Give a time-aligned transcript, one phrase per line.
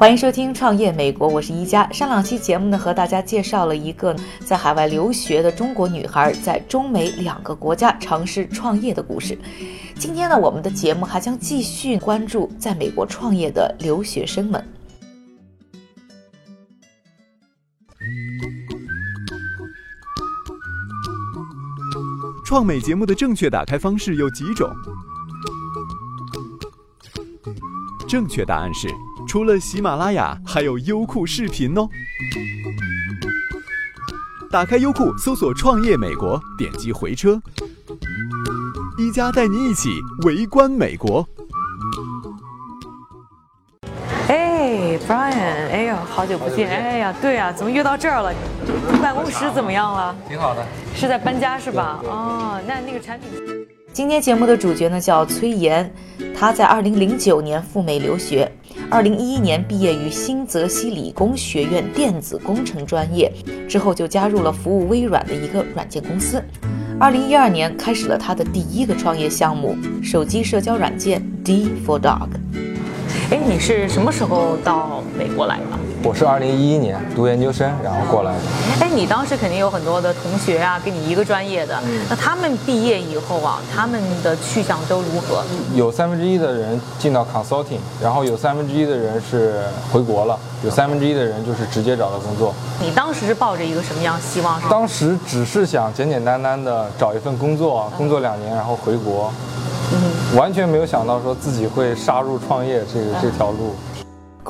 [0.00, 1.86] 欢迎收听《创业美国》，我是一加。
[1.92, 9.38] 上两期节目呢，和大家介绍了一个在海外留学的中国女孩在中美两个国家尝试创业的故事。
[9.96, 14.66] 今天呢，我们的节目还将继续关注在美国创业的留学生们。
[22.42, 24.66] 创美节目的正确打开方式有几种？
[28.08, 28.88] 正确答案是，
[29.30, 31.88] 除了喜马拉雅，还有优酷视频哦。
[34.50, 37.40] 打开优酷，搜索“创业美国”，点击回车。
[38.98, 39.88] 一加带您一起
[40.24, 41.24] 围观美国。
[44.26, 46.68] 哎，Brian，哎呀，好久不见！
[46.68, 48.34] 哎呀，对呀、怎么约到这儿了？
[49.00, 50.12] 办公室怎么样了？
[50.26, 50.66] 挺好的。
[50.92, 52.00] 是在搬家是吧？
[52.02, 53.30] 哦，那那个产品。
[53.92, 55.94] 今天节目的主角呢叫崔岩，
[56.36, 58.50] 他在2009年赴美留学
[58.90, 63.32] 二零一一年毕业于新泽西理工学院电子工程专业，
[63.68, 66.42] 之后就加入了服务微软的一个软件公司。
[66.98, 72.30] 二零一二年开始了他的第一个创业项目——手机社交软件 D for Dog。
[73.30, 75.69] 哎，你是什么时候到美国来的？
[76.02, 78.38] 我是二零一一年读研究生，然后过来的。
[78.80, 85.44] 哎，你当时肯定有很多的同学啊，跟你一个专业的，那他们毕业以后啊，他们的去向都如何？
[85.74, 89.62] 有三分之一的人进到 consulting，然后有三分之一的人是
[89.92, 92.54] 回国了，有三分之一的人就是直接找到工作。
[92.80, 94.58] 你当时是抱着一个什么样的希望？
[94.70, 99.30] 当时只是想简简单单的找一份工作，工作两年然后回国，
[100.34, 103.74] 完全没有想到说自己会杀入创业这个这条路。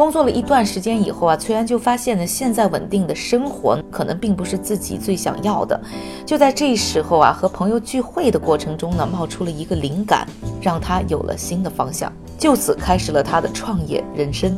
[0.00, 5.78] 工作了一段时间以后啊，崔然就发现呢，现在稳定的生活可能并不是自己最想要的。
[6.24, 10.26] 就在这时候啊，和朋友聚会的过程中呢，冒出了一个灵感，
[10.58, 14.56] 让他有了新的方向，就此开始了他的创业人生。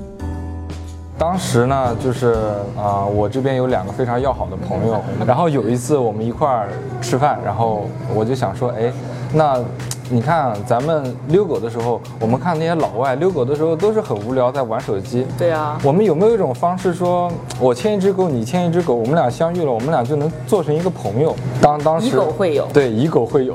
[1.19, 2.35] 当时呢，就是
[2.79, 6.69] 啊、我这边有两个非常要好的朋友，然后有一次我们一块儿
[7.01, 8.93] 吃饭，然后我就想说，哎，
[9.35, 9.59] 那
[10.13, 15.27] 你看咱们遛狗的时候，我们看那些老外遛狗的时候都是很无聊，在玩手机。
[15.39, 21.35] 对啊，我们有没有一种方式说，我牵一只狗，你牵一只狗，我们俩相遇了，我们俩就能做成一个朋友？
[21.63, 22.69] 当当时以狗会友。
[22.75, 23.55] 对，以狗会友。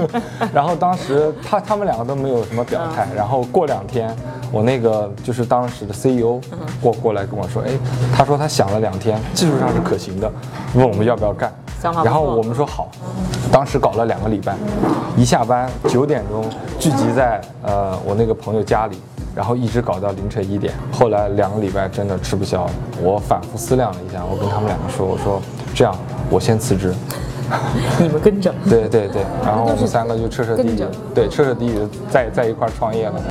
[0.54, 4.16] 然后当时他他们两个都没有什么表态，然后过两天，
[4.50, 6.40] 我那个就是当时的 CEO
[6.80, 7.72] 过过来跟我说，哎，
[8.16, 10.32] 他说他想了两天，技术上是可行的，
[10.74, 11.52] 问我们要不要干。
[12.04, 12.88] 然后我们说好，
[13.52, 14.54] 当时搞了两个礼拜，
[15.16, 16.44] 一下班九点钟
[16.78, 18.98] 聚集在呃我那个朋友家里。
[19.32, 22.66] 然后一直搞到凌晨一点，后来两个礼拜真的吃不消，
[23.00, 25.40] 我反复思量了一下，我跟他们两个说，我说
[25.72, 25.94] 这样，
[26.28, 26.92] 我先辞职，
[28.00, 28.52] 你们跟着。
[28.68, 30.84] 对对对，然后我们三个就彻彻底底，
[31.14, 33.22] 对，彻彻底底的在在一块儿创业了。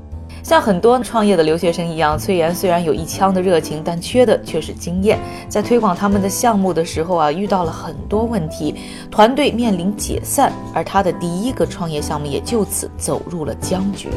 [0.49, 5.19] 像很多创业的留学生一样，崔岩虽然有一腔的热情，但缺的却是经验。
[5.47, 8.73] 在推广他们的项目的时候啊，遇到了很多问题，
[9.11, 14.09] 团队面临解散，而他的第一个创业项目也就此走入了僵局。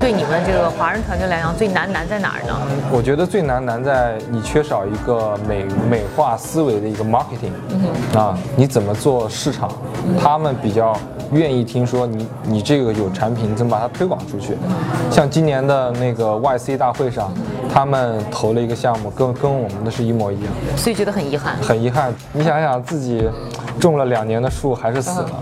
[0.00, 2.58] 对你们这个华人团队来讲，最难难在哪儿呢？
[2.90, 9.70] 我觉得最难难在你缺少一个美美化思维的一个 marketing，啊，你怎么做市场？
[10.18, 10.96] 他们比较
[11.32, 14.56] 愿意听说你你这个有产品，你怎么把它推广出去？
[15.10, 17.32] 像今年的那个 YC 大会上，
[17.72, 20.44] 他们投了一个项目，跟跟我们的是一模一样，
[20.76, 22.12] 所以觉得很遗憾，很遗憾。
[22.32, 23.28] 你想想自己
[23.80, 25.40] 种了两年的树还是死了，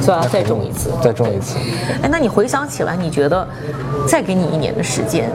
[0.00, 0.90] 所以要再种一次。
[1.00, 1.56] 再种一次。
[2.02, 3.46] 哎，那你回想起来，你觉得
[4.08, 5.30] 再给你一年的时间，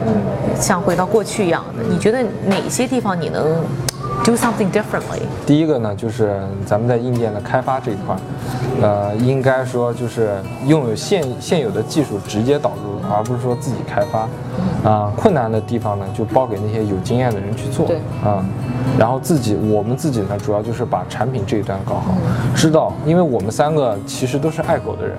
[0.60, 3.56] 像回到过去一样的，你觉得哪些地方你能
[4.24, 5.22] do something differently？
[5.46, 8.20] 第一个呢，就是咱们在硬件的开发这一块儿，
[8.80, 14.28] 呃，应该说就是拥有现现有的技术直接导入，而不是说自己开发。
[14.84, 17.86] 啊、困难的地方呢，就包给那些有经验的人去做。
[17.86, 18.44] 对啊、
[18.98, 22.14] 然后自己我们自己呢，主要就是把产品这一端搞好，
[22.52, 25.16] 知道，因为我们三个其实都是爱狗的人。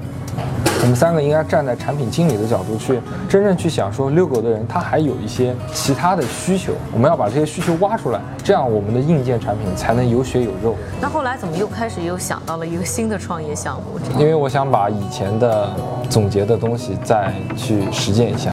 [0.83, 2.99] 我们三个应该站在产品经理的角度去
[3.29, 10.75] 真正去想，说遛狗的人他还有一些其他的需求，我们要把这些需求挖出来，这样我们的硬件产品才能有血有肉。
[10.99, 13.97] 那后来怎么又开始又想到了一个新的创业项目？
[14.19, 15.73] 因为我想把以前的
[16.09, 18.51] 总结的东西再去实践一下。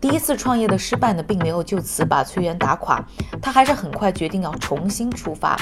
[0.00, 3.00] 第一次创业的失败呢，并没有就此把崔源打垮，
[3.40, 5.56] 他还是很快决定要重新出发。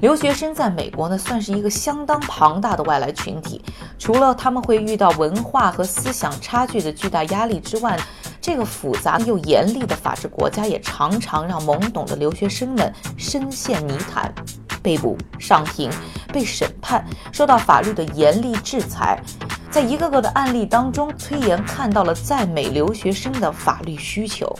[0.00, 3.60] 留学生在美国呢，算是一个相当庞大的外来群体，
[3.98, 7.98] 除了他们会遇到文化和思想差距的巨大压力之外，
[8.40, 14.32] 这个复杂又严厉的法治国家也常常让懵懂的留学生们深陷泥潭，
[14.80, 15.90] 被捕、上庭、
[16.32, 19.20] 被审判，受到法律的严厉制裁。
[19.68, 24.56] 在一个个的案例当中，崔岩看到了在美留学生的法律需求。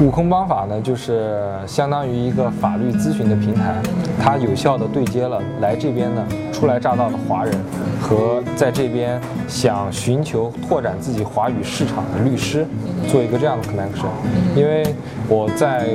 [0.00, 3.74] 悟空帮法呢，就是相当于一个法律咨询的平台，
[4.18, 7.54] 它有效的对接了来这边的初来乍到的华人
[8.00, 12.66] 和在这边想寻求拓展自己华语市场的律师，
[13.08, 14.08] 做一个这样的 connection。
[14.56, 14.82] 因为
[15.28, 15.90] 我在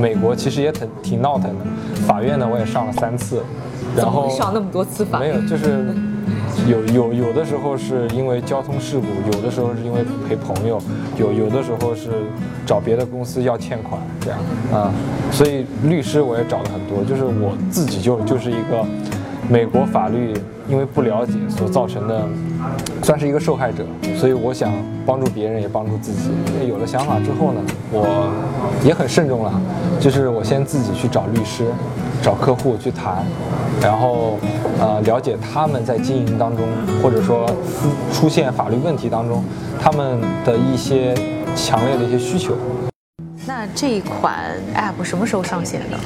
[0.00, 1.66] 美国其实也挺挺闹腾的，
[2.06, 3.42] 法院呢我也上了三次，
[3.94, 5.94] 然后上那么多次法没有就是。
[6.66, 9.06] 有有有的时候是因为交通事故，
[9.36, 10.80] 有的时候是因为陪朋友，
[11.18, 12.10] 有有的时候是
[12.64, 14.38] 找别的公司要欠款这样
[14.72, 14.92] 啊，
[15.30, 18.84] 所以律师我也找了很多，就是我自己就就是一个
[19.48, 20.32] 美国法律
[20.68, 22.26] 因为不了解所造成的，
[23.02, 23.84] 算是一个受害者，
[24.16, 24.72] 所以我想
[25.04, 26.30] 帮助别人也帮助自己。
[26.54, 27.60] 因为有了想法之后呢，
[27.92, 28.32] 我
[28.82, 29.52] 也很慎重了，
[30.00, 31.66] 就是我先自己去找律师。
[32.24, 33.22] 找客户去谈，
[33.82, 34.38] 然后，
[34.80, 36.66] 呃，了解他们在经营当中，
[37.02, 37.46] 或者说
[38.14, 39.44] 出现法律问题当中，
[39.78, 41.14] 他们的一些
[41.54, 42.56] 强烈的一些需求。
[43.46, 45.98] 那这一款 App 什么时候上线的？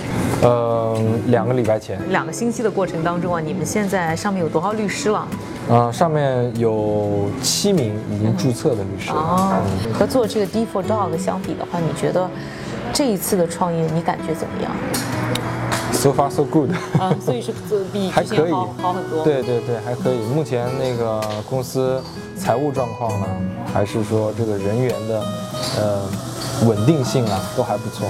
[0.43, 0.99] 呃，
[1.29, 1.97] 两个礼拜前。
[2.11, 5.25] 两个星期的过程当中啊，你们现在上面有多少律师了？
[5.69, 9.13] 呃，上面有七名已经注册的律师。
[9.13, 9.63] 哦，
[9.95, 12.29] 和做这个 D for Dog 相比的话，你觉得
[12.93, 14.73] 这一次的创业你感觉怎么样
[15.99, 17.53] ？So far so good，啊，所以是
[17.93, 19.25] 比还可以好很多。
[19.25, 20.19] 对对对，还可以。
[20.33, 22.01] 目前那个公司
[22.37, 23.27] 财务状况呢，
[23.75, 25.23] 还是说这个人员的
[25.77, 26.09] 呃
[26.69, 28.07] 稳定性啊，都还不错。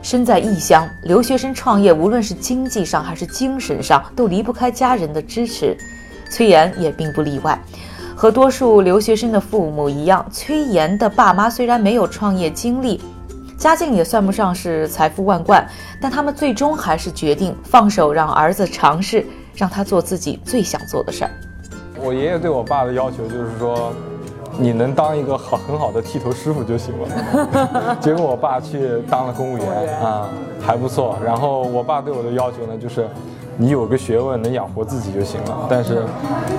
[0.00, 5.76] 身在异乡，留学生创业，无论是经济上还是精神上，都离不开家人的支持。
[6.30, 7.60] 崔岩也并不例外。
[8.20, 13.00] 和多数留学生的父母一样，崔岩的爸妈虽然没有创业经历，
[13.56, 15.66] 家境也算不上是财富万贯，
[16.02, 19.24] 但他们最终还是决定放手让儿子尝试，
[19.54, 21.30] 让他做自己最想做的事儿。
[21.96, 23.90] 我爷爷对我爸的要求就是说，
[24.58, 27.96] 你能当一个好很好的剃头师傅就行了。
[28.02, 30.28] 结果我爸去当了公务员啊，
[30.60, 31.18] 还不错。
[31.24, 33.08] 然后我爸对我的要求呢，就是。
[33.60, 36.02] 你有个学问能养活自己就行了，但是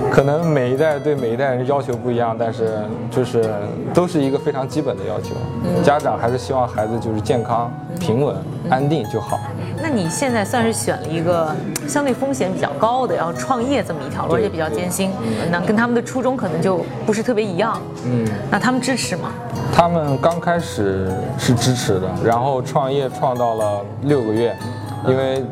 [0.08, 2.78] 可能每一代对每一代人要求不一样，但是
[3.10, 3.52] 就是
[3.92, 5.34] 都是一个非常基本的要求。
[5.82, 7.68] 家长还是希望孩子就是健康、
[7.98, 8.36] 平稳、
[8.70, 9.40] 安定就好。
[9.82, 11.52] 那你现在算是选了一个
[11.88, 15.10] 相对风险比较高的，然后创业这么一条路，而且比较艰辛。
[15.50, 17.82] 那跟他们的初衷可能就不是特别一样。
[18.04, 19.32] 嗯，那他们支持吗？
[19.74, 24.56] 他们刚开始是支持的，然后创业创到了六个月。
[25.08, 25.44] 因为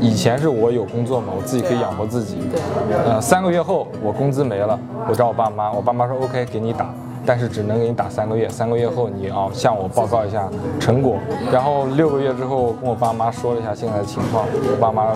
[0.00, 2.36] 以前是我有工作嘛，我自己可以养活自己。
[2.50, 2.60] 对。
[3.04, 6.92] 呃，三个月后我工资没了，我找我爸妈，我爸妈说 OK 给你打，
[7.24, 10.48] 但是只能给你打三个月，三个月后你要向我报告一下
[10.78, 11.18] 成果。
[11.52, 15.08] 然后六个月之后跟我爸妈说了一下现在的情况，我爸妈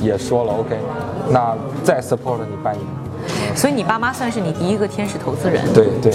[0.00, 0.76] 也说了 OK，
[1.30, 2.84] 那再 support 你半年。
[3.56, 5.62] 所以你爸妈算是你第一个天使投资人。
[5.74, 6.12] 对对，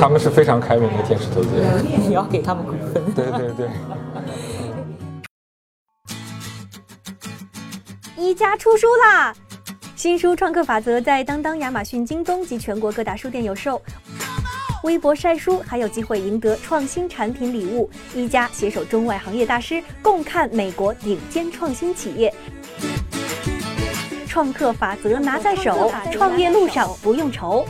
[0.00, 1.66] 他们是非常开明的天使投资人。
[2.08, 3.02] 你要给他们股份。
[3.14, 3.68] 对对对。
[8.28, 9.34] 一家出书啦！
[9.96, 13.80] 新书《创客法则》在当当、亚马逊、京东及全国各大书店有售。
[14.82, 17.88] 微博晒书还有机会赢得创新产品礼物。
[18.14, 22.30] 一家携手中外行业大师，共看美国顶尖创新企业。
[24.26, 27.66] 创客法则拿在手，创业路上不用愁。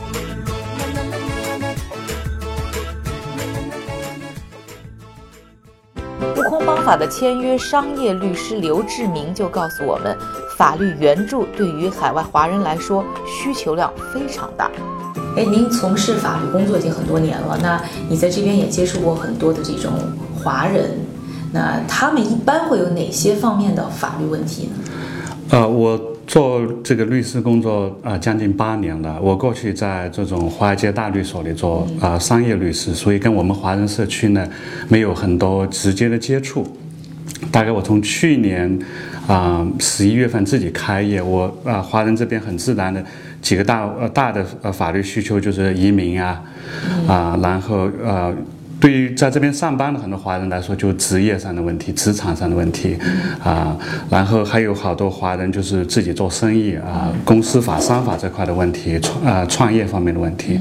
[6.35, 10.17] 悟空帮法的签约商业律师刘志明就告诉我们。
[10.59, 14.69] 法律援助对于海外华人来说需求量非常大。
[15.37, 19.93] 哎，您从事法律工作已经很多年了，那你在这边也接触过很多的这种
[20.35, 20.99] 华人，
[21.53, 24.71] 那他们一般会有哪些方面的法律问题呢？
[25.51, 25.97] 呃，我
[26.27, 29.17] 做这个律师工作啊，将近八年了。
[29.21, 34.45] 我过去在这种华尔街大律所里做啊商业律师，所以跟我们华人社区呢
[34.89, 36.67] 没有很多直接的接触。
[37.51, 38.79] 大概我从去年
[39.27, 43.03] 啊十一月份自己开业，我啊华人这边很自然的
[43.41, 46.41] 几个大呃大的呃法律需求就是移民啊
[47.07, 48.33] 啊，然后呃。
[48.81, 52.97] 对于在这边上班的很多华人来说，就职业上的问题、职场上的问题，
[53.43, 53.75] 啊，
[54.09, 60.57] 然后还有好多华人就是自己做生意啊，公司法、商法这块的问题，创啊创业方面的问题，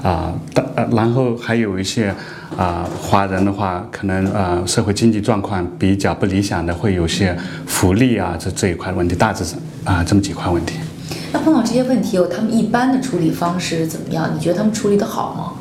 [0.00, 0.32] 啊，
[0.76, 2.14] 呃，然后还有一些
[2.56, 7.36] 啊华人的话，可能啊社会经济状况比较不理想的，会有些
[7.66, 10.78] 福利啊这这一块的问题，大致上啊这么几块问题。
[11.32, 14.30] 那碰到这些问题有，他们一般的处理方式怎么样？
[14.34, 15.52] 你觉得他们处理的好吗？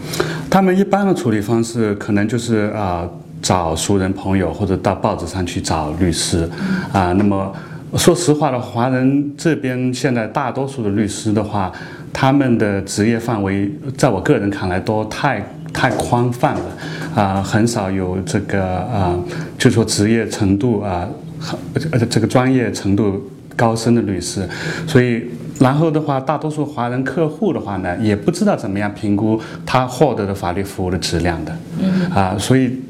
[0.50, 3.08] 他们一般的处理方式可能就是啊
[3.42, 6.50] 找熟人朋友，或者到报纸上去找律师，
[6.94, 7.52] 啊，那么
[7.98, 11.72] 说实话的，华人这边现在大多数的律师的话，
[12.14, 15.44] 他们的职业范围，在我个人看来都太
[15.76, 19.14] 太宽泛了，啊，很少有这个啊，
[19.58, 21.08] 就说职业程度啊，
[21.92, 23.22] 而且这个专业程度
[23.56, 24.48] 高深的律师，
[24.88, 25.24] 所以。
[25.58, 31.58] 然后的话，大多数华人客户的话呢，也不知道怎么样评估他获得的法律服务的质量的，
[32.14, 32.82] 啊，所以。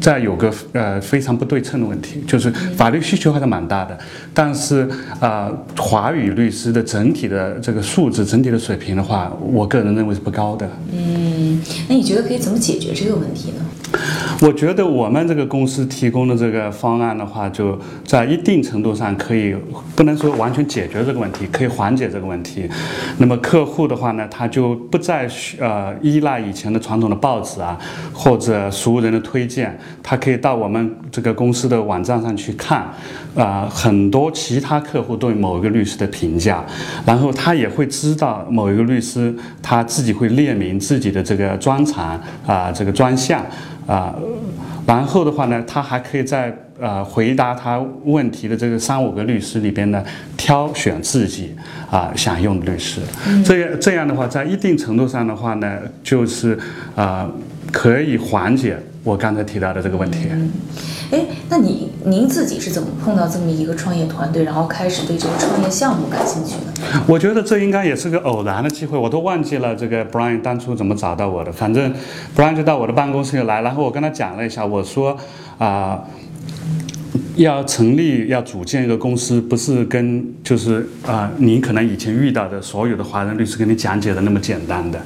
[0.00, 3.98] 再有个呃非常不对称的问题，就是法律需求还是蛮大的，
[4.32, 4.88] 但是
[5.20, 10.68] 啊，华语律师的整体的这个素质、整体的水平的话，我个人认为是不高的。
[10.92, 13.64] 嗯，那你觉得可以怎么解决这个问题呢？
[14.40, 19.54] 我觉得我们这个公司提供的这个方案的话，就在一定程度上可以，
[19.94, 22.68] 不能说完全解决这个问题，可以缓解这个问题。
[23.18, 25.28] 那么客户的话呢，他就不再
[25.58, 27.78] 呃依赖以前的传统的报纸啊，
[28.14, 29.78] 或者熟人的推荐。
[30.02, 32.88] 他可以到我们这个公司的网站上去看，
[33.34, 36.64] 啊，很多其他客户对某一个律师的评价，
[37.04, 43.44] 然后他也会知道某一个律师他自己会列明自己的这个专长啊，这个专项
[43.90, 44.14] 啊，
[44.86, 50.04] 然后的话呢，他还可以在呃回答他问题的这个三五个律师里边呢，
[50.36, 51.56] 挑选自己
[51.90, 53.00] 啊想用的律师，
[53.44, 56.56] 这样这样的话，在一定程度上的话呢，就是
[56.94, 57.28] 啊
[57.72, 58.78] 可以缓解。
[59.02, 60.28] 我刚才提到的这个问题，
[61.10, 67.02] 哎，那你您自己是怎么碰到这么一个创业团队，然后开始对这个创业项目感兴趣的？
[67.06, 71.50] 我觉得这应该也是个偶然的机会，我都忘记了这个 Brian 当初怎么找到我的。
[71.50, 71.94] 反正
[72.36, 75.16] Brian 就到我的办公室里来，然后我跟他讲了一下，我说
[75.56, 76.04] 啊，
[77.36, 85.00] 要成立要组建一个公司，不是跟就是啊，你可能以前遇到的所有的华人律师跟你讲解的那么简单的。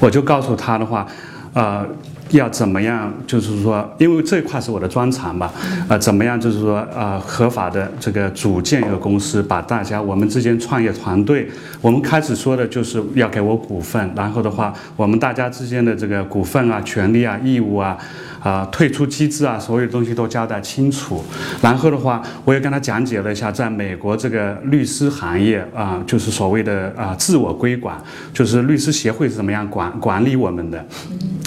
[0.00, 1.06] 我就告诉他的话，
[1.52, 1.84] 啊。
[2.30, 3.12] 要怎么样？
[3.26, 5.52] 就是说，因为这块是我的专长吧，
[5.88, 6.40] 呃，怎么样？
[6.40, 11.48] 就是说，呃，合法的这个组建一个公司，把大家我们之间创业团队，
[11.80, 17.96] 我们开始说的就是要给我股份，然后的话，我们大家之间的这个股份啊、权利啊、义务啊。
[18.46, 21.24] 啊，退出机制啊，所有东西都交代清楚。
[21.60, 28.00] 然后的话，我也跟他讲解了一下，在美国这个律师行业啊，就是所谓的啊自我规管，
[28.32, 30.86] 就是律师协会是怎么样管管理我们的。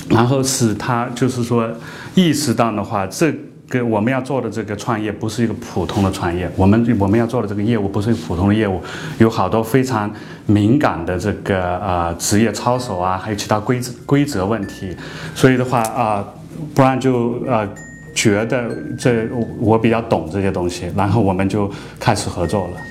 [0.09, 1.69] 然后使他就是说
[2.15, 3.33] 意识到的话，这
[3.69, 8.81] 个我们要做的这个创业不是一个普通的创业，我们我们要做的这个业务不是一个普通的业务，
[9.19, 10.11] 有好多非常
[10.47, 14.93] 敏感的这个呃职业操守啊，还有其他规则规则问题。
[15.33, 16.27] 所以的话啊。
[16.75, 17.67] 不然就呃
[18.13, 19.27] 觉得这
[19.59, 22.81] 我比较懂这些东西，然后我们就开始合作了。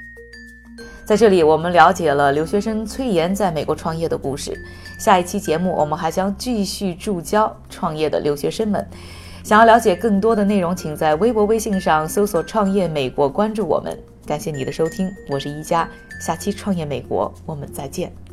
[1.04, 4.52] 在这里，我们了解了留学生崔岩在美国创业的故事。
[4.98, 8.86] 下一期节目，我们还将继续助教创业的留学生们。
[9.42, 13.98] 想要了解更多的内容，请在微博、微信上搜索“创业美国”，关注我们。
[14.26, 15.88] 感谢你的收听，我是一加，
[16.20, 18.27] 下期创业美国，我们再见。